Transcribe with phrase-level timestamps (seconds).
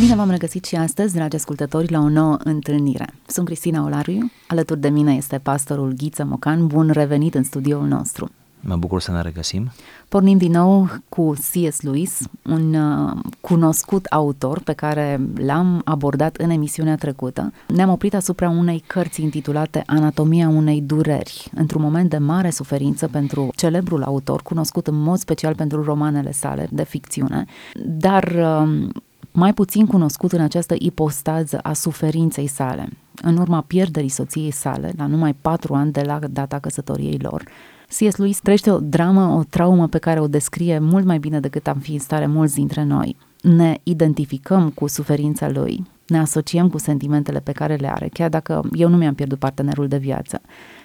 [0.00, 3.14] Bine v-am regăsit și astăzi, dragi ascultători, la o nouă întâlnire.
[3.26, 6.66] Sunt Cristina Olariu, alături de mine este pastorul Ghiță Mocan.
[6.66, 8.30] Bun revenit în studioul nostru!
[8.60, 9.70] Mă bucur să ne regăsim.
[10.08, 11.80] Pornim din nou cu C.S.
[11.80, 17.52] Lewis, un uh, cunoscut autor pe care l-am abordat în emisiunea trecută.
[17.68, 23.50] Ne-am oprit asupra unei cărți intitulate Anatomia unei dureri, într-un moment de mare suferință pentru
[23.56, 27.44] celebrul autor, cunoscut în mod special pentru romanele sale de ficțiune,
[27.84, 28.88] dar uh,
[29.36, 32.88] mai puțin cunoscut în această ipostază a suferinței sale.
[33.22, 37.44] În urma pierderii soției sale, la numai patru ani de la data căsătoriei lor,
[37.88, 38.16] C.S.
[38.16, 41.78] Lewis trăiește o dramă, o traumă pe care o descrie mult mai bine decât am
[41.78, 43.16] fi în stare mulți dintre noi.
[43.42, 48.62] Ne identificăm cu suferința lui, ne asociem cu sentimentele pe care le are, chiar dacă
[48.72, 50.40] eu nu mi-am pierdut partenerul de viață.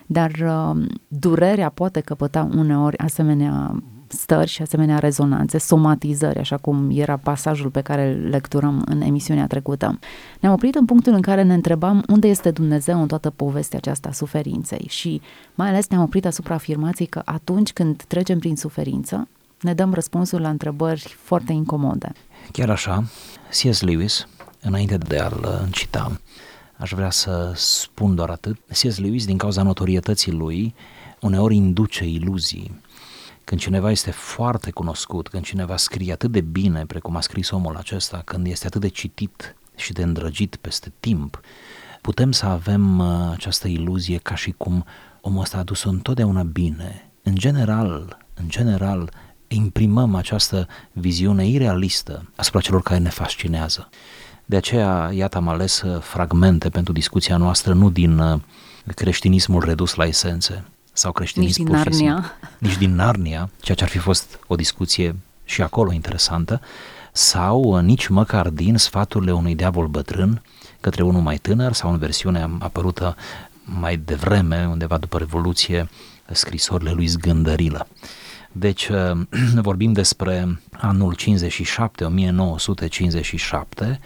[0.06, 7.18] Dar uh, durerea poate căpăta uneori asemenea stări și asemenea rezonanțe, somatizări, așa cum era
[7.18, 10.00] pasajul pe care îl lecturăm în emisiunea trecută.
[10.40, 14.10] Ne-am oprit în punctul în care ne întrebam unde este Dumnezeu în toată povestea aceasta
[14.10, 15.22] a suferinței și
[15.56, 19.28] mai ales ne-am oprit asupra afirmației că atunci când trecem prin suferință,
[19.62, 22.12] ne dăm răspunsuri la întrebări foarte incomode.
[22.52, 23.04] Chiar așa,
[23.50, 23.82] C.S.
[23.82, 24.28] Lewis,
[24.62, 26.20] înainte de a-l cita,
[26.78, 28.58] aș vrea să spun doar atât.
[28.68, 28.98] C.S.
[28.98, 30.76] Lewis, din cauza notorietății lui,
[31.22, 32.82] uneori induce iluzii
[33.50, 37.76] când cineva este foarte cunoscut, când cineva scrie atât de bine precum a scris omul
[37.76, 41.42] acesta, când este atât de citit și de îndrăgit peste timp,
[42.02, 44.86] putem să avem uh, această iluzie ca și cum
[45.22, 47.12] omul ăsta a adus-o întotdeauna bine.
[47.24, 49.12] În general, în general,
[49.48, 53.90] imprimăm această viziune irealistă asupra celor care ne fascinează.
[54.46, 58.40] De aceea, iată, am ales uh, fragmente pentru discuția noastră, nu din uh,
[58.96, 60.64] creștinismul redus la esențe,
[61.00, 62.38] sau creștinism nici din Narnia.
[62.58, 66.62] nici din Narnia, ceea ce ar fi fost o discuție și acolo interesantă,
[67.12, 70.42] sau uh, nici măcar din sfaturile unui diavol bătrân
[70.80, 73.16] către unul mai tânăr sau în versiunea apărută
[73.64, 75.90] mai devreme, undeva după Revoluție,
[76.32, 77.88] scrisorile lui Zgândărilă.
[78.52, 79.12] Deci uh,
[79.70, 84.00] vorbim despre anul 57, 1957,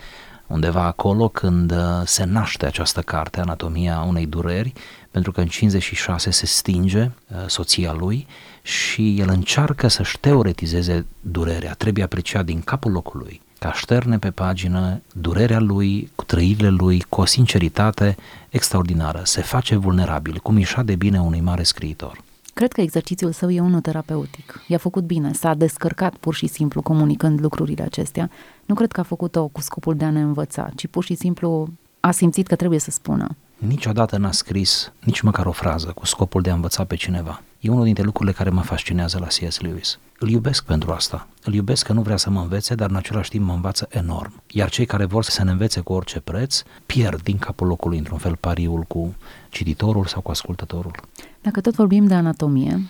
[0.47, 4.73] undeva acolo când uh, se naște această carte, Anatomia unei dureri,
[5.13, 8.27] pentru că în 56 se stinge uh, soția lui
[8.61, 11.73] și el încearcă să-și teoretizeze durerea.
[11.73, 17.21] Trebuie apreciat din capul locului ca șterne pe pagină durerea lui, cu trăirile lui, cu
[17.21, 18.15] o sinceritate
[18.49, 19.21] extraordinară.
[19.23, 22.23] Se face vulnerabil, cum ișa de bine unui mare scriitor.
[22.53, 24.63] Cred că exercițiul său e unul terapeutic.
[24.67, 28.29] I-a făcut bine, s-a descărcat pur și simplu comunicând lucrurile acestea.
[28.65, 31.69] Nu cred că a făcut-o cu scopul de a ne învăța, ci pur și simplu
[31.99, 33.35] a simțit că trebuie să spună
[33.67, 37.41] niciodată n-a scris nici măcar o frază cu scopul de a învăța pe cineva.
[37.59, 39.59] E unul dintre lucrurile care mă fascinează la C.S.
[39.59, 39.99] Lewis.
[40.19, 41.27] Îl iubesc pentru asta.
[41.43, 44.41] Îl iubesc că nu vrea să mă învețe, dar în același timp mă învață enorm.
[44.47, 48.17] Iar cei care vor să ne învețe cu orice preț, pierd din capul locului, într-un
[48.17, 49.15] fel, pariul cu
[49.49, 50.95] cititorul sau cu ascultătorul.
[51.41, 52.81] Dacă tot vorbim de anatomie,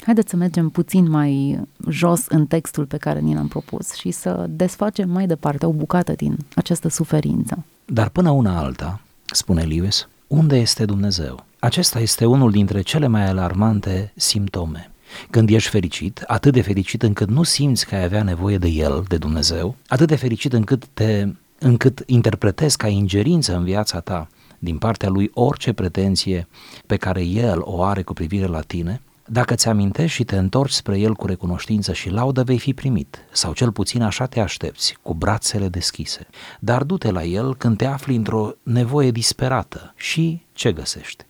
[0.00, 4.46] haideți să mergem puțin mai jos în textul pe care ni l-am propus și să
[4.48, 7.64] desfacem mai departe o bucată din această suferință.
[7.84, 11.44] Dar până una alta, spune Lewis, unde este Dumnezeu?
[11.58, 14.90] Acesta este unul dintre cele mai alarmante simptome.
[15.30, 19.04] Când ești fericit, atât de fericit încât nu simți că ai avea nevoie de El,
[19.08, 21.26] de Dumnezeu, atât de fericit încât te
[21.58, 24.28] încât interpretezi ca ingerință în viața ta
[24.58, 26.46] din partea lui orice pretenție
[26.86, 29.00] pe care el o are cu privire la tine,
[29.30, 33.18] dacă ți amintești și te întorci spre el cu recunoștință și laudă, vei fi primit,
[33.32, 36.26] sau cel puțin așa te aștepți, cu brațele deschise.
[36.60, 41.24] Dar du-te la el când te afli într-o nevoie disperată și ce găsești?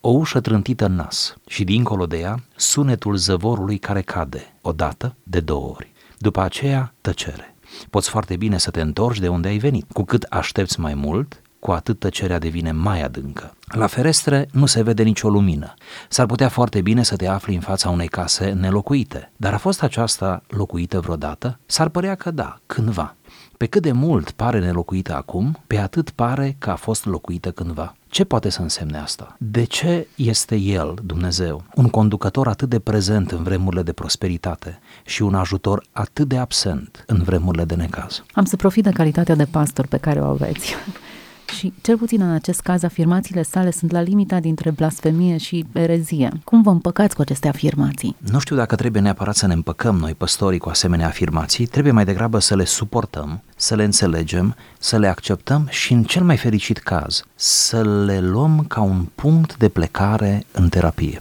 [0.00, 5.40] O ușă trântită în nas și dincolo de ea sunetul zăvorului care cade, odată, de
[5.40, 5.92] două ori.
[6.18, 7.54] După aceea, tăcere.
[7.90, 9.92] Poți foarte bine să te întorci de unde ai venit.
[9.92, 13.54] Cu cât aștepți mai mult, cu atât tăcerea devine mai adâncă.
[13.66, 15.74] La ferestre nu se vede nicio lumină.
[16.08, 19.82] S-ar putea foarte bine să te afli în fața unei case nelocuite, dar a fost
[19.82, 21.58] aceasta locuită vreodată?
[21.66, 23.16] S-ar părea că da, cândva.
[23.56, 27.94] Pe cât de mult pare nelocuită acum, pe atât pare că a fost locuită cândva.
[28.08, 29.36] Ce poate să însemne asta?
[29.38, 35.22] De ce este El, Dumnezeu, un conducător atât de prezent în vremurile de prosperitate și
[35.22, 38.24] un ajutor atât de absent în vremurile de necaz?
[38.32, 40.74] Am să profit de calitatea de pastor pe care o aveți
[41.54, 46.30] și, cel puțin în acest caz, afirmațiile sale sunt la limita dintre blasfemie și erezie.
[46.44, 48.16] Cum vă împăcați cu aceste afirmații?
[48.30, 52.04] Nu știu dacă trebuie neapărat să ne împăcăm noi, păstorii, cu asemenea afirmații, trebuie mai
[52.04, 56.78] degrabă să le suportăm, să le înțelegem, să le acceptăm și, în cel mai fericit
[56.78, 61.20] caz, să le luăm ca un punct de plecare în terapie.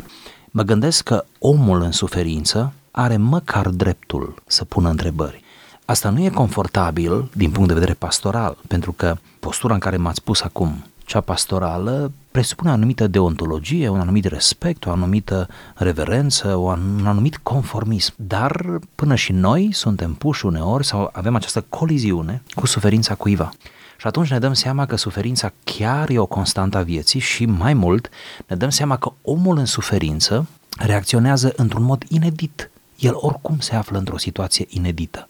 [0.51, 5.43] Mă gândesc că omul în suferință are măcar dreptul să pună întrebări
[5.85, 10.23] Asta nu e confortabil din punct de vedere pastoral, pentru că postura în care m-ați
[10.23, 17.03] pus acum, cea pastorală, presupune o anumită deontologie, un anumit respect, o anumită reverență, un
[17.05, 18.13] anumit conformism.
[18.15, 23.51] Dar până și noi suntem puși uneori sau avem această coliziune cu suferința cuiva.
[23.97, 27.73] Și atunci ne dăm seama că suferința chiar e o constantă a vieții și mai
[27.73, 28.09] mult
[28.47, 30.47] ne dăm seama că omul în suferință
[30.77, 32.71] reacționează într-un mod inedit.
[32.99, 35.29] El oricum se află într-o situație inedită.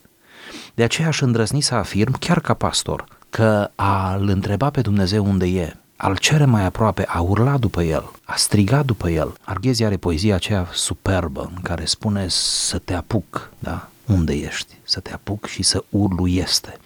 [0.75, 5.45] De aceea aș îndrăzni să afirm, chiar ca pastor, că a-L întreba pe Dumnezeu unde
[5.45, 9.33] e, al cere mai aproape, a urla după el, a striga după el.
[9.43, 13.89] Arghezi are poezia aceea superbă în care spune să te apuc, da?
[14.05, 14.73] Unde ești?
[14.83, 16.77] Să te apuc și să urlu este.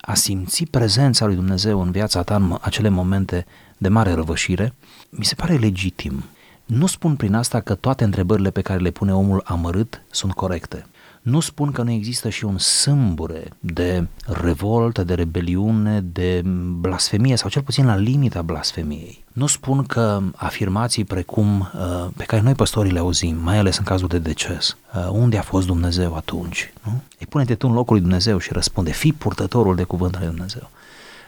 [0.00, 3.46] A simți prezența lui Dumnezeu în viața ta în acele momente
[3.78, 4.74] de mare răvășire,
[5.10, 6.24] mi se pare legitim.
[6.64, 10.86] Nu spun prin asta că toate întrebările pe care le pune omul amărât sunt corecte.
[11.24, 16.42] Nu spun că nu există și un sâmbure de revoltă, de rebeliune, de
[16.80, 19.24] blasfemie sau cel puțin la limita blasfemiei.
[19.32, 23.84] Nu spun că afirmații precum uh, pe care noi păstorii le auzim, mai ales în
[23.84, 26.72] cazul de deces, uh, unde a fost Dumnezeu atunci?
[26.82, 27.02] Nu?
[27.18, 30.30] Ei pune-te tu în locul lui Dumnezeu și răspunde, fii purtătorul de cuvânt al lui
[30.30, 30.70] Dumnezeu.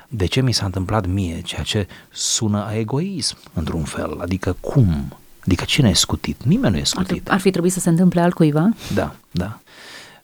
[0.09, 1.41] De ce mi s-a întâmplat mie?
[1.41, 4.19] Ceea ce sună a egoism, într-un fel.
[4.21, 5.17] Adică cum?
[5.41, 6.45] Adică cine e scutit?
[6.45, 7.29] Nimeni nu e scutit.
[7.29, 8.69] Ar, ar fi trebuit să se întâmple altcuiva?
[8.95, 9.59] Da, da.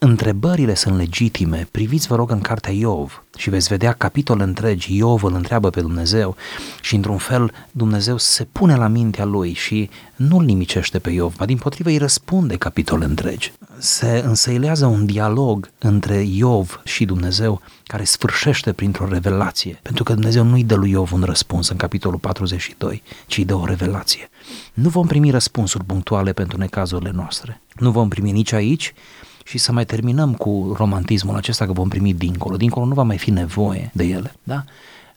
[0.05, 1.69] Întrebările sunt legitime.
[1.71, 4.97] Priviți, vă rog, în cartea Iov și veți vedea capitol întregi.
[4.97, 6.37] Iov îl întreabă pe Dumnezeu
[6.81, 11.45] și, într-un fel, Dumnezeu se pune la mintea lui și nu-l nimicește pe Iov, ba
[11.45, 13.53] din potrivă îi răspunde capitol întregi.
[13.79, 20.45] Se însăilează un dialog între Iov și Dumnezeu care sfârșește printr-o revelație, pentru că Dumnezeu
[20.45, 24.31] nu-i dă lui Iov un răspuns în capitolul 42, ci îi dă o revelație.
[24.75, 27.61] Nu vom primi răspunsuri punctuale pentru necazurile noastre.
[27.77, 28.95] Nu vom primi nici aici,
[29.45, 32.57] și să mai terminăm cu romantismul acesta că vom primi dincolo.
[32.57, 34.65] Dincolo nu va mai fi nevoie de ele, da?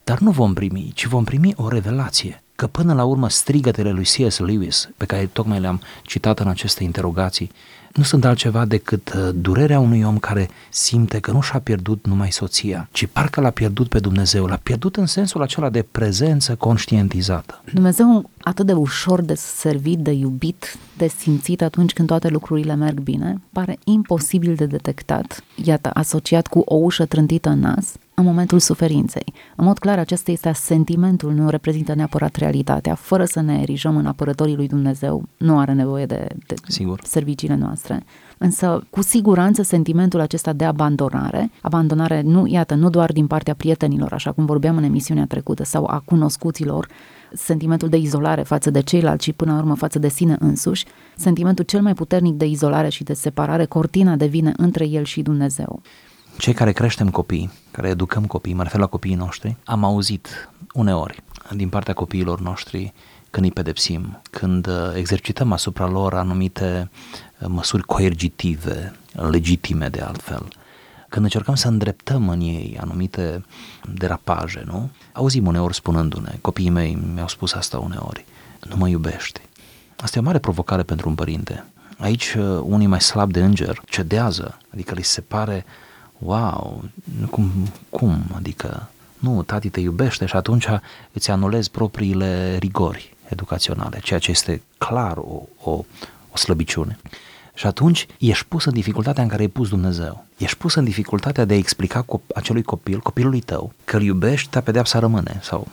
[0.04, 2.42] Dar nu vom primi, ci vom primi o revelație.
[2.54, 4.38] Că până la urmă strigătele lui C.S.
[4.38, 7.50] Lewis, pe care tocmai le-am citat în aceste interogații,
[7.96, 12.32] nu sunt altceva decât uh, durerea unui om care simte că nu și-a pierdut numai
[12.32, 17.62] soția, ci parcă l-a pierdut pe Dumnezeu, l-a pierdut în sensul acela de prezență conștientizată.
[17.72, 23.00] Dumnezeu atât de ușor de servit, de iubit, de simțit atunci când toate lucrurile merg
[23.00, 28.58] bine, pare imposibil de detectat, iată, asociat cu o ușă trântită în nas, în momentul
[28.58, 29.32] suferinței.
[29.56, 32.94] În mod clar, acesta este sentimentul, nu reprezintă neapărat realitatea.
[32.94, 37.00] Fără să ne erijăm în apărătorii lui Dumnezeu, nu are nevoie de, de Sigur.
[37.04, 38.04] serviciile noastre.
[38.38, 44.12] Însă, cu siguranță, sentimentul acesta de abandonare, abandonare nu, iată, nu doar din partea prietenilor,
[44.12, 46.88] așa cum vorbeam în emisiunea trecută, sau a cunoscuților,
[47.32, 50.84] sentimentul de izolare față de ceilalți și până la urmă față de sine însuși,
[51.16, 55.82] sentimentul cel mai puternic de izolare și de separare, cortina devine între el și Dumnezeu.
[56.38, 61.22] Cei care creștem copii, care educăm copii, mă refer la copiii noștri, am auzit uneori
[61.54, 62.92] din partea copiilor noștri
[63.30, 66.90] când îi pedepsim, când uh, exercităm asupra lor anumite
[67.38, 70.48] uh, măsuri coergitive, legitime de altfel,
[71.08, 73.44] când încercăm să îndreptăm în ei anumite
[73.94, 74.90] derapaje, nu?
[75.12, 78.24] Auzim uneori spunându-ne, copiii mei mi-au spus asta uneori,
[78.68, 79.40] nu mă iubești.
[79.96, 81.64] Asta e o mare provocare pentru un părinte.
[81.98, 85.64] Aici uh, unii mai slabi de înger cedează, adică li se pare,
[86.18, 86.84] wow,
[87.30, 87.50] cum,
[87.90, 90.66] cum, adică nu, tati te iubește și atunci
[91.12, 95.70] îți anulezi propriile rigori educaționale, ceea ce este clar o, o,
[96.32, 96.98] o slăbiciune.
[97.54, 100.24] Și atunci ești pus în dificultatea în care e pus Dumnezeu.
[100.36, 104.50] Ești pus în dificultatea de a explica cop- acelui copil, copilului tău, că îl iubești,
[104.50, 105.40] dar pedeapsa rămâne.
[105.42, 105.68] Sau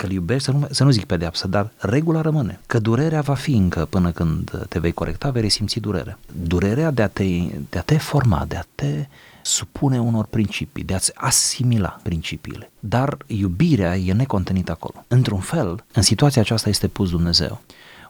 [0.00, 2.60] că îl iubești, să nu, să nu zic pedeapsă, dar regula rămâne.
[2.66, 6.18] Că durerea va fi încă până când te vei corecta, vei resimți durerea.
[6.42, 7.24] Durerea de a te,
[7.70, 9.06] de a te forma, de a te
[9.42, 12.70] supune unor principii, de a-ți asimila principiile.
[12.78, 15.04] Dar iubirea e necontenită acolo.
[15.08, 17.60] Într-un fel, în situația aceasta este pus Dumnezeu.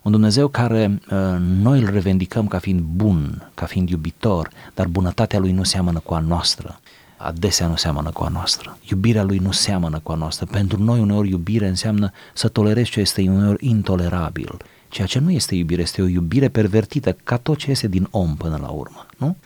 [0.02, 5.38] Un Dumnezeu care uh, noi îl revendicăm ca fiind bun, ca fiind iubitor, dar bunătatea
[5.38, 6.80] lui nu seamănă cu a noastră.
[7.22, 8.78] Adesea nu seamănă cu a noastră.
[8.90, 10.46] Iubirea lui nu seamănă cu a noastră.
[10.46, 14.56] Pentru noi uneori iubire înseamnă să tolerezi ce este uneori intolerabil.
[14.88, 18.36] Ceea ce nu este iubire, este o iubire pervertită, ca tot ce este din om
[18.36, 19.06] până la urmă.
[19.16, 19.36] Nu?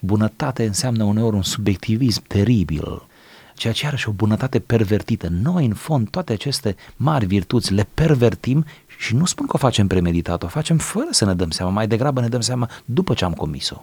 [0.00, 3.06] Bunătate înseamnă uneori un subiectivism teribil,
[3.54, 5.28] ceea ce are și o bunătate pervertită.
[5.30, 8.64] Noi, în fond, toate aceste mari virtuți le pervertim
[8.98, 11.86] și nu spun că o facem premeditat, o facem fără să ne dăm seama, mai
[11.86, 13.80] degrabă ne dăm seama după ce am comis-o.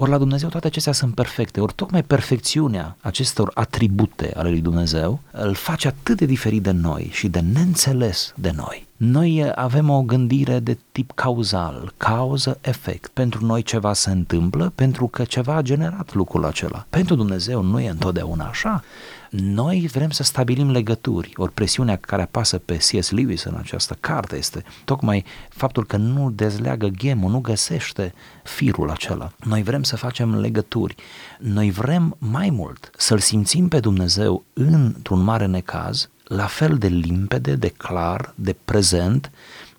[0.00, 5.20] Ori la Dumnezeu toate acestea sunt perfecte, ori tocmai perfecțiunea acestor atribute ale lui Dumnezeu
[5.30, 8.86] îl face atât de diferit de noi și de neînțeles de noi.
[8.96, 13.10] Noi avem o gândire de tip cauzal, cauză-efect.
[13.12, 16.86] Pentru noi ceva se întâmplă pentru că ceva a generat lucrul acela.
[16.90, 18.82] Pentru Dumnezeu nu e întotdeauna așa.
[19.30, 23.10] Noi vrem să stabilim legături, ori presiunea care apasă pe C.S.
[23.10, 29.32] Lewis în această carte este tocmai faptul că nu dezleagă gemul, nu găsește firul acela.
[29.44, 30.94] Noi vrem să facem legături,
[31.38, 37.54] noi vrem mai mult să-L simțim pe Dumnezeu într-un mare necaz, la fel de limpede,
[37.54, 39.30] de clar, de prezent,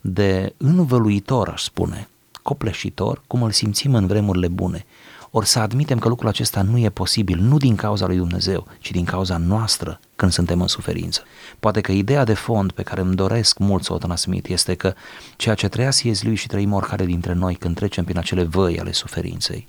[0.01, 2.09] de învăluitor, aș spune,
[2.41, 4.85] copleșitor, cum îl simțim în vremurile bune.
[5.31, 8.91] Ori să admitem că lucrul acesta nu e posibil, nu din cauza lui Dumnezeu, ci
[8.91, 11.23] din cauza noastră când suntem în suferință.
[11.59, 14.93] Poate că ideea de fond pe care îmi doresc mult să o transmit este că
[15.35, 16.23] ceea ce trăia C.S.
[16.23, 19.67] lui și trăim oricare dintre noi când trecem prin acele văi ale suferinței,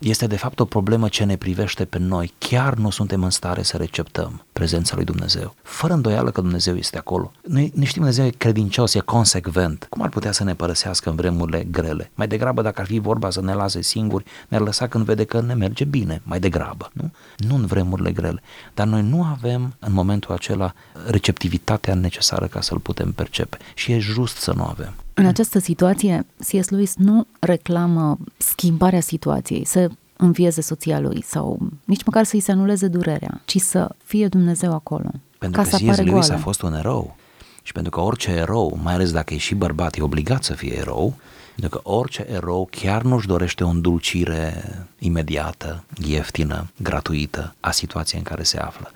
[0.00, 2.32] este de fapt o problemă ce ne privește pe noi.
[2.38, 5.54] Chiar nu suntem în stare să receptăm prezența lui Dumnezeu.
[5.62, 7.32] Fără îndoială că Dumnezeu este acolo.
[7.42, 9.86] Noi ne știm Dumnezeu e credincios, e consecvent.
[9.90, 12.10] Cum ar putea să ne părăsească în vremurile grele?
[12.14, 15.40] Mai degrabă dacă ar fi vorba să ne lase singuri, ne-ar lăsa când vede că
[15.40, 17.10] ne merge bine, mai degrabă, nu?
[17.36, 18.42] Nu în vremurile grele.
[18.74, 20.74] Dar noi nu avem în momentul acela
[21.06, 23.56] receptivitatea necesară ca să-l putem percepe.
[23.74, 24.94] Și e just să nu avem.
[25.14, 26.68] În această situație, C.S.
[26.68, 32.86] Lewis nu reclamă schimbarea situației, să învieze soția lui sau nici măcar să-i se anuleze
[32.86, 35.10] durerea, ci să fie Dumnezeu acolo.
[35.38, 35.96] Pentru ca că să C.S.
[35.96, 36.34] Lewis goală.
[36.34, 37.16] a fost un erou.
[37.62, 40.76] Și pentru că orice erou, mai ales dacă e și bărbat, e obligat să fie
[40.78, 41.14] erou,
[41.60, 44.64] pentru că orice erou chiar nu-și dorește o îndulcire
[44.98, 48.92] imediată, ieftină, gratuită a situației în care se află.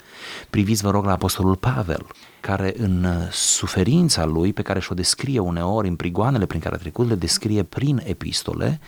[0.50, 2.06] Priviți, vă rog, la Apostolul Pavel,
[2.46, 7.08] care în suferința lui, pe care și-o descrie uneori în prigoanele prin care a trecut,
[7.08, 8.80] le descrie prin epistole,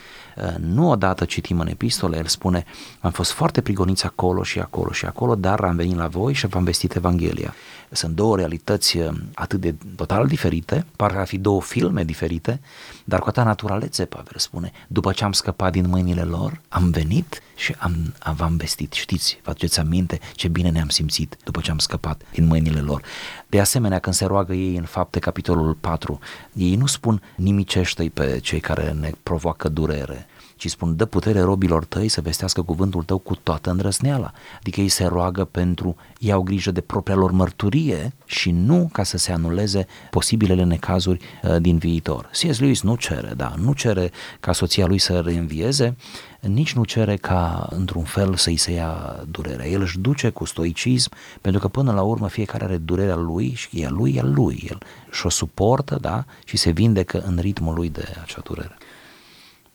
[0.59, 2.65] nu odată citim în epistole, el spune,
[3.01, 6.47] am fost foarte prigoniți acolo și acolo și acolo, dar am venit la voi și
[6.47, 7.55] v-am vestit Evanghelia.
[7.91, 8.99] Sunt două realități
[9.35, 12.61] atât de total diferite, parcă ar fi două filme diferite,
[13.05, 17.43] dar cu atâta naturalețe, Pavel spune, după ce am scăpat din mâinile lor, am venit
[17.55, 18.93] și am, am v-am vestit.
[18.93, 23.03] Știți, vă aduceți aminte ce bine ne-am simțit după ce am scăpat din mâinile lor.
[23.49, 26.19] De asemenea, când se roagă ei în fapte capitolul 4,
[26.53, 30.27] ei nu spun nimicește-i pe cei care ne provoacă durere,
[30.57, 34.33] ci spun, dă putere robilor tăi să vestească cuvântul tău cu toată îndrăsneala.
[34.59, 39.19] Adică ei se roagă pentru, iau grijă de propria lor mărturie și nu ca să
[39.19, 42.31] se anuleze posibilele necazuri uh, din viitor.
[42.33, 42.59] C.S.
[42.59, 44.11] Lewis nu cere, da, nu cere
[44.41, 45.97] ca soția lui să reînvieze,
[46.41, 49.67] nici nu cere ca într-un fel să-i se ia durerea.
[49.67, 51.11] El își duce cu stoicism,
[51.41, 54.65] pentru că până la urmă fiecare are durerea lui și e lui, e lui.
[54.69, 54.79] El
[55.11, 58.77] și-o suportă, da, și se vindecă în ritmul lui de acea durere.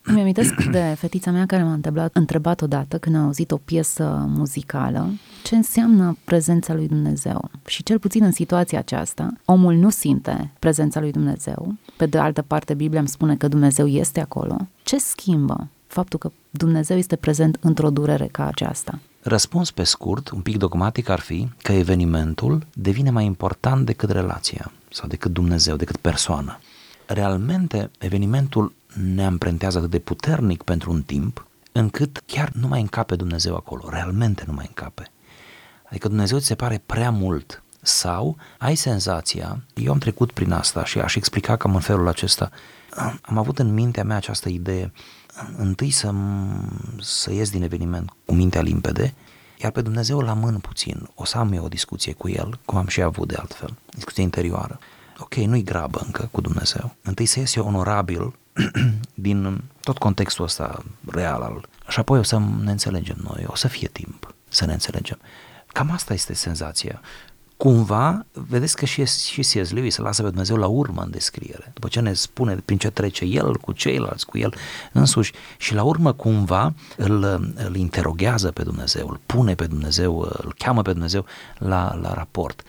[0.04, 4.26] Îmi amintesc de fetița mea care m-a întrebat, întrebat odată când a auzit o piesă
[4.28, 5.10] muzicală
[5.44, 7.50] ce înseamnă prezența lui Dumnezeu.
[7.66, 11.74] Și cel puțin în situația aceasta, omul nu simte prezența lui Dumnezeu.
[11.98, 14.58] Pe de altă parte, Biblia îmi spune că Dumnezeu este acolo.
[14.84, 19.00] Ce schimbă faptul că Dumnezeu este prezent într-o durere ca aceasta?
[19.22, 24.72] Răspuns pe scurt, un pic dogmatic ar fi că evenimentul devine mai important decât relația
[24.90, 26.60] sau decât Dumnezeu, decât persoana.
[27.06, 33.16] Realmente, evenimentul ne amprentează atât de puternic pentru un timp, încât chiar nu mai încape
[33.16, 35.12] Dumnezeu acolo, realmente nu mai încape.
[35.90, 40.86] Adică Dumnezeu ți se pare prea mult sau ai senzația, eu am trecut prin asta
[40.86, 42.52] și aș explica cam în felul acesta,
[43.22, 44.92] am avut în mintea mea această idee,
[45.58, 46.14] întâi să,
[47.00, 49.14] să ies din eveniment cu mintea limpede,
[49.62, 52.78] iar pe Dumnezeu la mân puțin, o să am eu o discuție cu El, cum
[52.78, 54.80] am și avut de altfel, discuție interioară.
[55.20, 56.96] Ok, nu-i grabă încă cu Dumnezeu.
[57.02, 58.34] Întâi să ies eu onorabil
[59.14, 61.70] din tot contextul ăsta real al...
[61.88, 65.20] Și apoi o să ne înțelegem noi, o să fie timp să ne înțelegem.
[65.68, 67.02] Cam asta este senzația.
[67.58, 69.72] Cumva, vedeți că și, și C.S.
[69.72, 72.90] Lewis se lasă pe Dumnezeu la urmă în descriere, după ce ne spune prin ce
[72.90, 74.54] trece el cu ceilalți, cu el
[74.92, 77.24] însuși și la urmă cumva îl,
[77.56, 81.26] îl interoghează pe Dumnezeu, îl pune pe Dumnezeu, îl cheamă pe Dumnezeu
[81.58, 82.64] la, la raport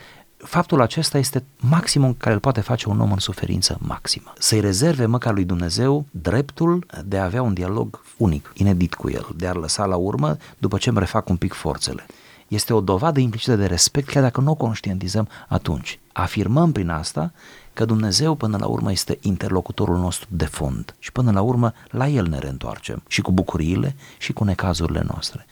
[0.45, 4.33] faptul acesta este maximum care îl poate face un om în suferință maximă.
[4.37, 9.27] Să-i rezerve măcar lui Dumnezeu dreptul de a avea un dialog unic, inedit cu el,
[9.35, 12.05] de a-l lăsa la urmă după ce îmi refac un pic forțele.
[12.47, 15.99] Este o dovadă implicită de respect, chiar dacă nu o conștientizăm atunci.
[16.11, 17.31] Afirmăm prin asta
[17.73, 22.07] că Dumnezeu până la urmă este interlocutorul nostru de fond și până la urmă la
[22.07, 25.45] El ne reîntoarcem și cu bucuriile și cu necazurile noastre.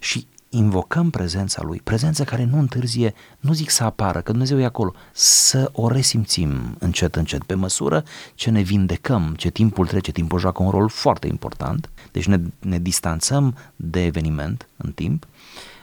[0.00, 4.64] Și invocăm prezența Lui, prezența care nu întârzie, nu zic să apară, că Dumnezeu e
[4.64, 8.04] acolo, să o resimțim încet, încet, pe măsură
[8.34, 12.78] ce ne vindecăm, ce timpul trece, timpul joacă un rol foarte important, deci ne, ne
[12.78, 15.26] distanțăm de eveniment în timp,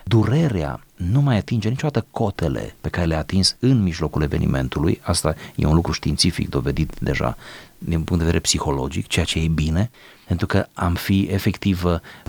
[0.04, 5.66] durerea nu mai atinge niciodată cotele pe care le-a atins în mijlocul evenimentului, asta e
[5.66, 7.38] un lucru științific dovedit deja
[7.80, 9.90] din punct de vedere psihologic, ceea ce e bine,
[10.28, 11.84] pentru că am fi efectiv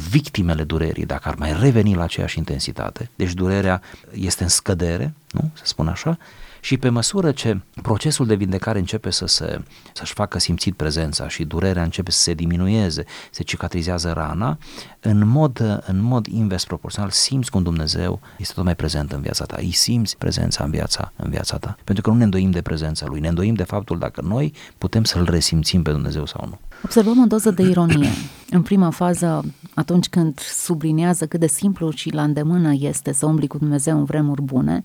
[0.08, 3.10] victimele durerii dacă ar mai reveni la aceeași intensitate.
[3.16, 5.50] Deci durerea este în scădere, nu?
[5.54, 6.18] Să spun așa,
[6.60, 9.62] și pe măsură ce procesul de vindecare începe să se,
[9.92, 14.58] să-și facă simțit prezența și durerea începe să se diminueze, se cicatrizează rana,
[15.00, 19.44] în mod, în mod invers proporțional simți cum Dumnezeu este tot mai prezent în viața
[19.44, 19.56] ta.
[19.58, 21.76] Îi simți prezența în viața, în viața ta.
[21.84, 25.04] Pentru că nu ne îndoim de prezența Lui, ne îndoim de faptul dacă noi putem
[25.04, 26.58] să-L resimțim pe Dumnezeu sau nu.
[26.84, 28.10] Observăm o doză de ironie.
[28.50, 33.46] În prima fază, atunci când sublinează cât de simplu și la îndemână este să umbli
[33.46, 34.82] cu Dumnezeu în vremuri bune,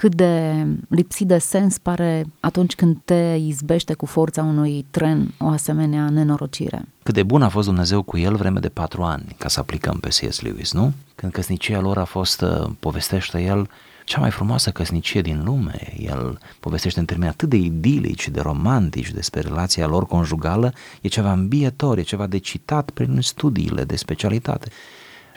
[0.00, 5.48] cât de lipsit de sens pare atunci când te izbește cu forța unui tren o
[5.48, 6.84] asemenea nenorocire.
[7.02, 9.98] Cât de bun a fost Dumnezeu cu el vreme de patru ani, ca să aplicăm
[9.98, 10.40] pe C.S.
[10.40, 10.92] Lewis, nu?
[11.14, 13.68] Când căsnicia lor a fost, uh, povestește el,
[14.04, 15.94] cea mai frumoasă căsnicie din lume.
[15.98, 21.32] El povestește în termeni atât de idilici, de romantici despre relația lor conjugală, e ceva
[21.32, 24.70] îmbietor, e ceva de citat prin studiile de specialitate.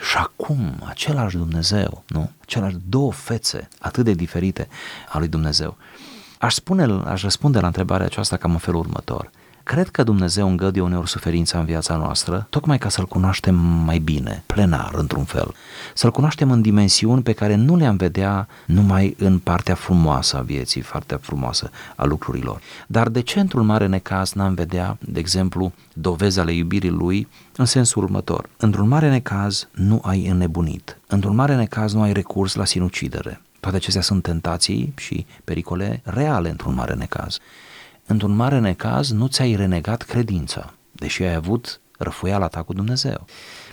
[0.08, 2.30] Și acum, același Dumnezeu, nu?
[2.42, 4.68] Același două fețe atât de diferite
[5.08, 5.76] a lui Dumnezeu.
[6.38, 9.30] Aș spune, aș răspunde la întrebarea aceasta cam în felul următor.
[9.70, 14.42] Cred că Dumnezeu îngăduie uneori suferința în viața noastră, tocmai ca să-L cunoaștem mai bine,
[14.46, 15.54] plenar într-un fel.
[15.94, 20.82] Să-L cunoaștem în dimensiuni pe care nu le-am vedea numai în partea frumoasă a vieții,
[20.82, 22.60] partea frumoasă a lucrurilor.
[22.86, 27.64] Dar de ce într-un mare necaz n-am vedea, de exemplu, dovezi ale iubirii Lui în
[27.64, 28.48] sensul următor?
[28.56, 30.98] Într-un mare necaz nu ai înnebunit.
[31.06, 33.40] Într-un mare necaz nu ai recurs la sinucidere.
[33.60, 37.38] Toate acestea sunt tentații și pericole reale într-un mare necaz
[38.10, 43.26] într-un mare necaz nu ți-ai renegat credința, deși ai avut răfuiala ta cu Dumnezeu.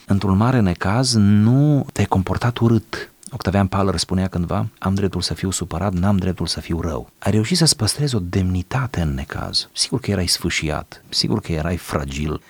[0.06, 3.12] Într-un mare necaz nu te-ai comportat urât.
[3.32, 7.10] Octavian Paler spunea cândva, am dreptul să fiu supărat, n-am dreptul să fiu rău.
[7.20, 9.70] Ai reușit să-ți păstrezi o demnitate în necaz.
[9.74, 12.42] Sigur că erai sfâșiat, sigur că erai fragil,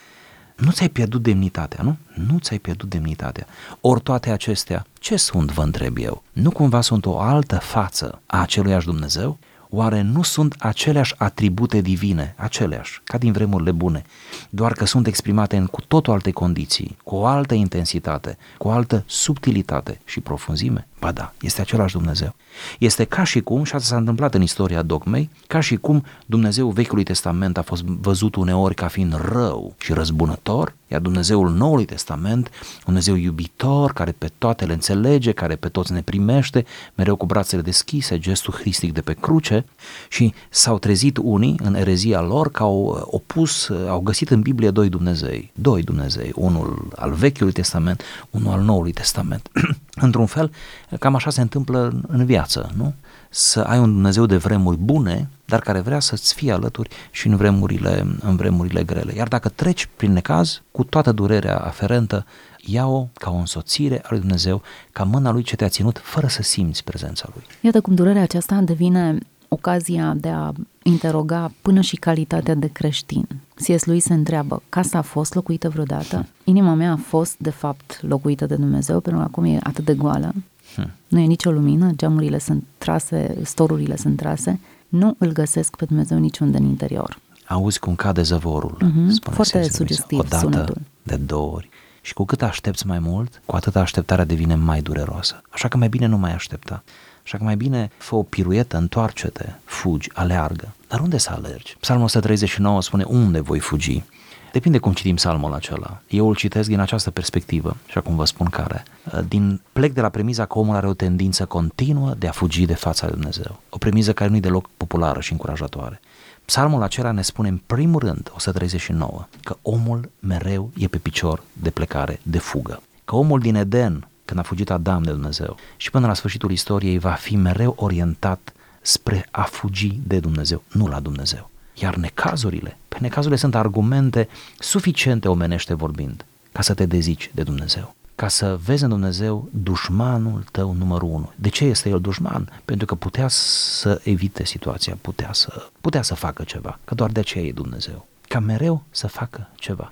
[0.55, 1.97] nu ți-ai pierdut demnitatea, nu?
[2.27, 3.47] Nu ți-ai pierdut demnitatea.
[3.81, 6.23] Ori toate acestea, ce sunt, vă întreb eu?
[6.33, 9.37] Nu cumva sunt o altă față a aceluiași Dumnezeu?
[9.69, 14.01] Oare nu sunt aceleași atribute divine, aceleași, ca din vremurile bune,
[14.49, 18.71] doar că sunt exprimate în cu totul alte condiții, cu o altă intensitate, cu o
[18.71, 20.87] altă subtilitate și profunzime?
[20.99, 22.35] Ba da, este același Dumnezeu.
[22.79, 26.69] Este ca și cum, și asta s-a întâmplat în istoria dogmei, ca și cum Dumnezeu
[26.69, 32.49] Vechiului Testament a fost văzut uneori ca fiind rău și răzbunător, iar Dumnezeul Noului Testament,
[32.61, 37.25] un Dumnezeu iubitor, care pe toate le înțelege, care pe toți ne primește, mereu cu
[37.25, 39.65] brațele deschise, gestul hristic de pe cruce
[40.09, 44.89] și s-au trezit unii în erezia lor că au opus, au găsit în Biblie doi
[44.89, 49.49] Dumnezei, doi Dumnezei, unul al Vechiului Testament, unul al Noului Testament.
[49.99, 50.51] Într-un fel,
[50.99, 52.93] cam așa se întâmplă în viață, nu?
[53.29, 57.35] Să ai un Dumnezeu de vremuri bune, dar care vrea să-ți fie alături și în
[57.35, 59.13] vremurile, în vremurile grele.
[59.15, 62.25] Iar dacă treci prin necaz, cu toată durerea aferentă,
[62.65, 66.41] ia-o ca o însoțire a lui Dumnezeu, ca mâna lui ce te-a ținut, fără să
[66.41, 67.43] simți prezența lui.
[67.61, 70.51] Iată cum durerea aceasta devine ocazia de a
[70.83, 73.27] interoga până și calitatea de creștin.
[73.63, 73.85] C.S.
[73.85, 76.25] lui se întreabă, casa a fost locuită vreodată?
[76.43, 79.93] Inima mea a fost, de fapt, locuită de Dumnezeu, pentru că acum e atât de
[79.93, 80.33] goală.
[80.75, 80.91] Hmm.
[81.07, 84.59] Nu e nicio lumină, geamurile sunt trase, storurile sunt trase.
[84.87, 87.19] Nu îl găsesc pe Dumnezeu niciunde în interior.
[87.47, 88.77] Auzi cum cade zăvorul.
[88.77, 89.31] Mm-hmm.
[89.31, 90.77] Foarte sugestiv Odată, sunetul.
[91.03, 91.69] de două ori.
[92.01, 95.41] Și cu cât aștepți mai mult, cu atât așteptarea devine mai dureroasă.
[95.49, 96.83] Așa că mai bine nu mai aștepta.
[97.23, 99.45] Așa că mai bine fă o piruetă, întoarce-te,
[99.87, 100.73] fugi, aleargă.
[100.87, 101.75] Dar unde să alergi?
[101.79, 104.03] Psalmul 139 spune unde voi fugi.
[104.51, 106.01] Depinde cum citim psalmul acela.
[106.07, 108.83] Eu îl citesc din această perspectivă și acum vă spun care.
[109.27, 112.73] Din plec de la premiza că omul are o tendință continuă de a fugi de
[112.73, 113.59] fața lui Dumnezeu.
[113.69, 115.99] O premiză care nu e deloc populară și încurajatoare.
[116.45, 121.69] Psalmul acela ne spune în primul rând, 139, că omul mereu e pe picior de
[121.69, 122.81] plecare, de fugă.
[123.05, 126.97] Că omul din Eden, când a fugit Adam de Dumnezeu și până la sfârșitul istoriei
[126.97, 128.51] va fi mereu orientat
[128.87, 131.49] spre a fugi de Dumnezeu, nu la Dumnezeu.
[131.73, 134.27] Iar necazurile, pe necazurile sunt argumente
[134.59, 140.43] suficiente omenește vorbind ca să te dezici de Dumnezeu ca să vezi în Dumnezeu dușmanul
[140.51, 141.31] tău numărul unu.
[141.35, 142.49] De ce este el dușman?
[142.65, 147.19] Pentru că putea să evite situația, putea să, putea să facă ceva, că doar de
[147.19, 148.07] aceea e Dumnezeu.
[148.27, 149.91] Ca mereu să facă ceva.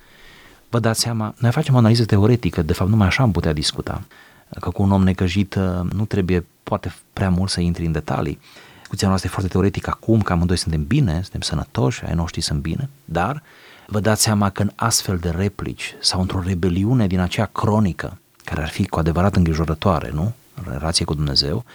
[0.70, 4.02] Vă dați seama, noi facem o analiză teoretică, de fapt numai așa am putea discuta,
[4.60, 8.40] că cu un om necăjit uh, nu trebuie poate prea mult să intri în detalii.
[8.86, 12.62] Discuția noastră e foarte teoretică acum, că amândoi suntem bine, suntem sănătoși, ai noștri sunt
[12.62, 13.44] bine, dar
[13.88, 18.62] vă dați seama că în astfel de replici sau într-o rebeliune din aceea cronică, care
[18.62, 20.34] ar fi cu adevărat îngrijorătoare, nu?
[20.54, 21.66] în relație cu Dumnezeu,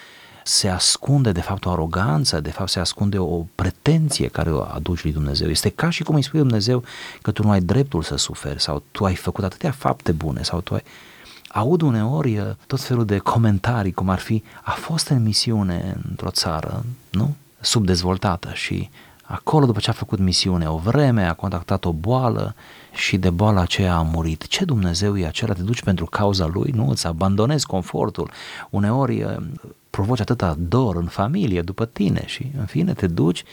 [0.44, 5.02] se ascunde de fapt o aroganță, de fapt se ascunde o pretenție care o aduci
[5.02, 5.48] lui Dumnezeu.
[5.48, 6.84] Este ca și cum îi spui Dumnezeu
[7.22, 10.60] că tu nu ai dreptul să suferi sau tu ai făcut atâtea fapte bune sau
[10.60, 10.82] tu ai...
[11.52, 16.30] Aud uneori uh, tot felul de comentarii, cum ar fi, a fost în misiune într-o
[16.30, 17.34] țară, nu?
[17.60, 18.90] Subdezvoltată și
[19.22, 22.54] acolo după ce a făcut misiune o vreme, a contactat o boală
[22.92, 24.46] și de boala aceea a murit.
[24.46, 25.52] Ce Dumnezeu e acela?
[25.52, 26.70] Te duci pentru cauza lui?
[26.70, 28.30] Nu, îți abandonezi confortul.
[28.70, 29.36] Uneori uh,
[29.90, 33.44] provoci atâta dor în familie după tine și în fine te duci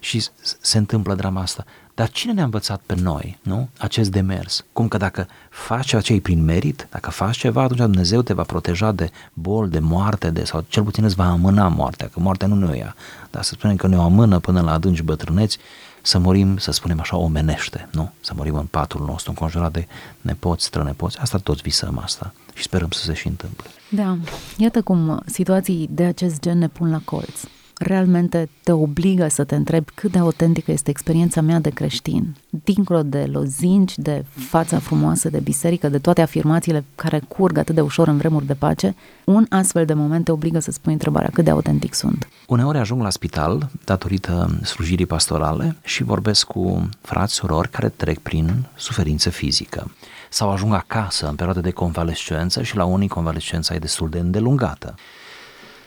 [0.00, 0.24] și
[0.60, 1.64] se întâmplă drama asta.
[1.94, 3.68] Dar cine ne-a învățat pe noi, nu?
[3.78, 4.64] Acest demers.
[4.72, 8.42] Cum că dacă faci ceea ce prin merit, dacă faci ceva, atunci Dumnezeu te va
[8.42, 12.46] proteja de bol, de moarte, de, sau cel puțin îți va amâna moartea, că moartea
[12.46, 12.94] nu ne o ia.
[13.30, 15.58] Dar să spunem că ne o amână până la adânci bătrâneți,
[16.02, 18.12] să murim, să spunem așa, omenește, nu?
[18.20, 19.86] Să murim în patul nostru, înconjurat de
[20.20, 21.18] nepoți, strănepoți.
[21.18, 23.66] Asta toți visăm asta și sperăm să se și întâmple.
[23.90, 24.16] Da,
[24.56, 27.40] iată cum situații de acest gen ne pun la colț
[27.78, 32.36] realmente te obligă să te întrebi cât de autentică este experiența mea de creștin.
[32.64, 37.80] Dincolo de lozinci, de fața frumoasă de biserică, de toate afirmațiile care curg atât de
[37.80, 41.44] ușor în vremuri de pace, un astfel de moment te obligă să spui întrebarea cât
[41.44, 42.28] de autentic sunt.
[42.46, 48.66] Uneori ajung la spital datorită slujirii pastorale și vorbesc cu frați, surori care trec prin
[48.74, 49.90] suferință fizică
[50.30, 54.94] sau ajung acasă în perioade de convalescență și la unii convalescența e destul de îndelungată.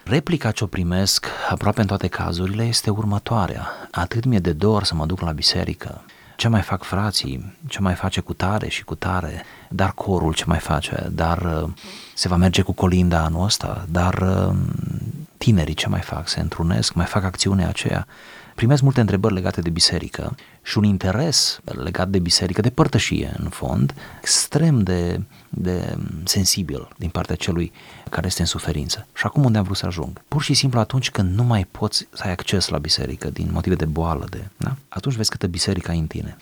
[0.09, 3.67] Replica ce o primesc aproape în toate cazurile este următoarea.
[3.91, 6.03] Atât mi-e de dor să mă duc la biserică,
[6.35, 10.43] ce mai fac frații, ce mai face cu tare și cu tare, dar corul ce
[10.47, 11.69] mai face, dar uh,
[12.13, 14.55] se va merge cu colinda anul ăsta, dar uh,
[15.37, 18.07] tinerii ce mai fac, se întrunesc, mai fac acțiunea aceea?
[18.55, 23.49] Primesc multe întrebări legate de biserică și un interes legat de biserică, de părtășie în
[23.49, 27.71] fond, extrem de, de sensibil din partea celui
[28.09, 29.07] care este în suferință.
[29.13, 30.21] Și acum unde am vrut să ajung?
[30.27, 33.75] Pur și simplu atunci când nu mai poți să ai acces la biserică din motive
[33.75, 34.75] de boală, de, da?
[34.89, 36.37] atunci vezi câtă biserică ai în tine.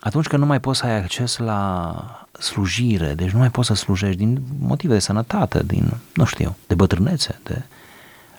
[0.00, 3.74] Atunci când nu mai poți să ai acces la slujire, deci nu mai poți să
[3.74, 7.62] slujești din motive de sănătate, din, nu știu, de bătrânețe, de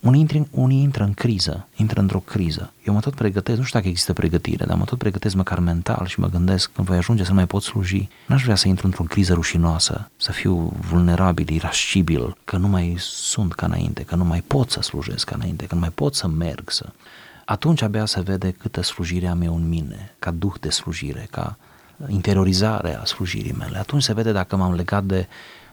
[0.07, 2.73] unii intră, unii intră în criză, intră într-o criză.
[2.85, 6.05] Eu mă tot pregătesc, nu știu dacă există pregătire, dar mă tot pregătesc măcar mental
[6.05, 8.09] și mă gândesc când voi ajunge să mai pot sluji.
[8.27, 13.53] N-aș vrea să intru într-o criză rușinoasă, să fiu vulnerabil, irascibil, că nu mai sunt
[13.53, 16.27] ca înainte, că nu mai pot să slujesc ca înainte, că nu mai pot să
[16.27, 16.85] merg să...
[17.45, 21.57] Atunci abia se vede câtă slujire am eu în mine, ca duh de slujire, ca
[22.07, 23.77] interiorizare a slujirii mele.
[23.77, 25.27] Atunci se vede dacă m-am legat de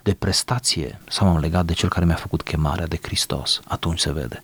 [0.05, 3.61] de prestație sau m-am legat de cel care mi-a făcut chemarea de Hristos.
[3.65, 4.43] Atunci se vede.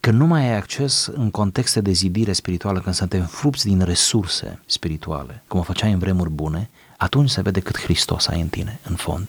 [0.00, 4.60] Când nu mai ai acces în contexte de zidire spirituală, când suntem frupți din resurse
[4.66, 8.78] spirituale, cum o făceai în vremuri bune, atunci se vede cât Hristos ai în tine,
[8.82, 9.28] în fond.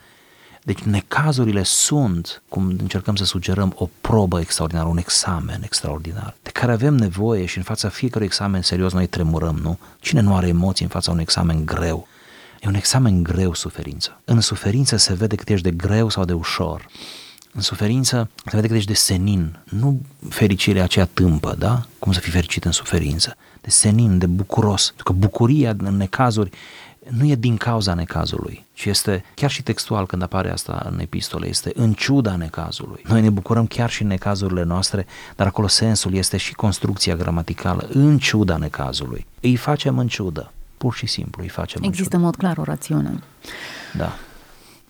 [0.63, 6.71] Deci necazurile sunt, cum încercăm să sugerăm, o probă extraordinară, un examen extraordinar, de care
[6.71, 9.79] avem nevoie și în fața fiecărui examen serios noi tremurăm, nu?
[9.99, 12.07] Cine nu are emoții în fața unui examen greu?
[12.63, 14.21] E un examen greu suferință.
[14.25, 16.85] În suferință se vede cât ești de greu sau de ușor.
[17.53, 21.85] În suferință se vede cât ești de senin, nu fericirea aceea tâmpă, da?
[21.99, 23.35] Cum să fii fericit în suferință.
[23.61, 24.85] De senin, de bucuros.
[24.85, 26.49] Pentru că bucuria în necazuri
[27.09, 31.47] nu e din cauza necazului, ci este, chiar și textual când apare asta în epistole,
[31.47, 33.01] este în ciuda necazului.
[33.07, 37.87] Noi ne bucurăm chiar și în necazurile noastre, dar acolo sensul este și construcția gramaticală,
[37.93, 39.25] în ciuda necazului.
[39.39, 40.51] Îi facem în ciudă
[40.83, 43.19] pur și simplu îi facem Există în mod clar o rațiune.
[43.97, 44.13] Da.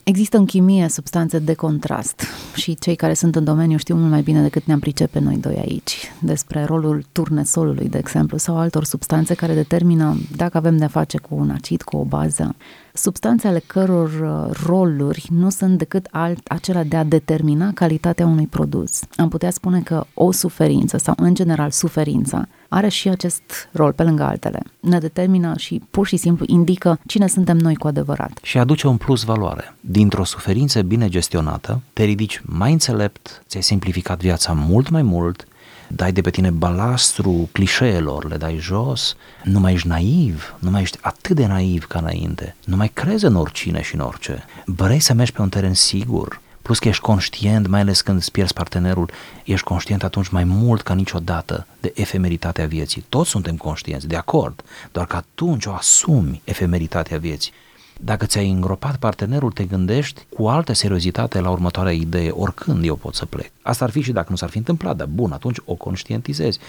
[0.03, 2.21] Există în chimie substanțe de contrast
[2.55, 5.55] și cei care sunt în domeniu știu mult mai bine decât ne-am pricepe noi doi
[5.57, 11.17] aici despre rolul turnesolului, de exemplu, sau altor substanțe care determină dacă avem de face
[11.17, 12.55] cu un acid, cu o bază.
[12.93, 18.47] Substanțe ale căror uh, roluri nu sunt decât alt, acela de a determina calitatea unui
[18.47, 19.01] produs.
[19.15, 24.03] Am putea spune că o suferință sau în general suferința are și acest rol pe
[24.03, 24.61] lângă altele.
[24.79, 28.39] Ne determină și pur și simplu indică cine suntem noi cu adevărat.
[28.41, 29.75] Și aduce un plus valoare.
[29.79, 35.47] Dintr-o suferință bine gestionată, te ridici mai înțelept, ți-ai simplificat viața mult mai mult,
[35.87, 40.81] dai de pe tine balastru clișeelor, le dai jos, nu mai ești naiv, nu mai
[40.81, 44.45] ești atât de naiv ca înainte, nu mai crezi în oricine și în orice.
[44.65, 48.31] Vrei să mergi pe un teren sigur, plus că ești conștient, mai ales când îți
[48.31, 49.09] pierzi partenerul,
[49.43, 53.05] ești conștient atunci mai mult ca niciodată de efemeritatea vieții.
[53.09, 57.51] Toți suntem conștienți, de acord, doar că atunci o asumi efemeritatea vieții.
[57.99, 63.15] Dacă ți-ai îngropat partenerul, te gândești cu altă seriozitate la următoarea idee, oricând eu pot
[63.15, 63.51] să plec.
[63.61, 66.59] Asta ar fi și dacă nu s-ar fi întâmplat, dar bun, atunci o conștientizezi.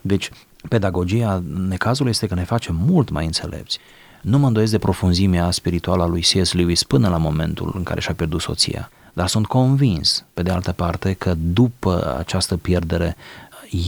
[0.00, 0.30] Deci,
[0.68, 3.78] pedagogia necazului este că ne face mult mai înțelepți.
[4.22, 6.52] Nu mă îndoiesc de profunzimea spirituală a lui C.S.
[6.52, 10.72] Lewis până la momentul în care și-a pierdut soția dar sunt convins, pe de altă
[10.72, 13.16] parte, că după această pierdere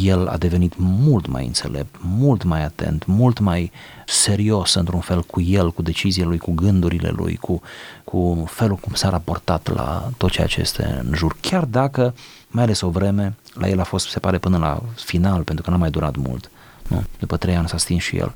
[0.03, 3.73] el a devenit mult mai înțelept, mult mai atent, mult mai
[4.07, 7.61] serios într-un fel cu el, cu deciziile lui, cu gândurile lui, cu,
[8.05, 11.37] cu felul cum s-a raportat la tot ceea ce este în jur.
[11.41, 12.15] Chiar dacă,
[12.49, 15.71] mai ales o vreme, la el a fost, se pare, până la final, pentru că
[15.71, 16.51] n-a mai durat mult.
[16.89, 17.05] Nu?
[17.19, 18.35] După trei ani s-a stins și el.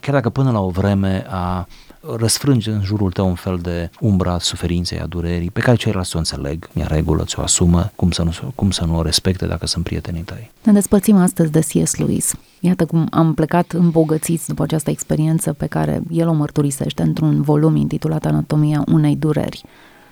[0.00, 1.68] Chiar dacă până la o vreme a
[2.16, 6.16] răsfrânge în jurul tău un fel de umbra a suferinței, a durerii, pe care ceilalți
[6.16, 9.66] o înțeleg, mi-a regulă, ți-o asumă, cum să, nu, cum să nu o respecte dacă
[9.66, 10.50] sunt prietenii tăi.
[10.62, 11.96] Ne despărțim astăzi de C.S.
[11.96, 12.34] Lewis.
[12.60, 17.76] Iată cum am plecat îmbogățiți după această experiență pe care el o mărturisește într-un volum
[17.76, 19.64] intitulat Anatomia unei dureri.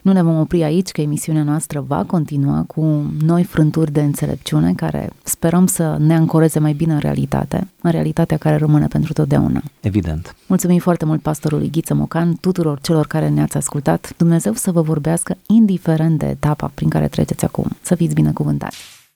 [0.03, 4.73] Nu ne vom opri aici, că emisiunea noastră va continua cu noi frânturi de înțelepciune
[4.75, 9.63] care sperăm să ne ancoreze mai bine în realitate, în realitatea care rămâne pentru totdeauna.
[9.81, 10.37] Evident.
[10.47, 14.15] Mulțumim foarte mult pastorului Ghiță Mocan, tuturor celor care ne-ați ascultat.
[14.17, 17.67] Dumnezeu să vă vorbească indiferent de etapa prin care treceți acum.
[17.83, 19.02] Să fiți binecuvântați!